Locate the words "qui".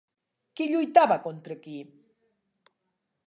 0.59-0.65, 1.67-1.75